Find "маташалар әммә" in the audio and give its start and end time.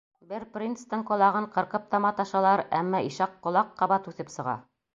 2.07-3.05